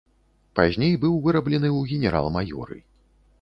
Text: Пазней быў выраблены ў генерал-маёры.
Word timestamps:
Пазней 0.59 0.95
быў 1.03 1.13
выраблены 1.27 1.69
ў 1.77 1.93
генерал-маёры. 1.93 2.81